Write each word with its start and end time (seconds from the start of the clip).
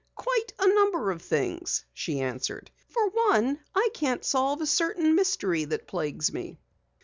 "Quite 0.15 0.51
a 0.57 0.67
number 0.67 1.11
of 1.11 1.21
things," 1.21 1.85
she 1.93 2.21
answered. 2.21 2.71
"For 2.89 3.07
one, 3.09 3.59
I 3.75 3.89
can't 3.93 4.25
solve 4.25 4.59
a 4.59 4.65
certain 4.65 5.13
mystery 5.13 5.63
that 5.65 5.85
plagues 5.85 6.33
me." 6.33 6.57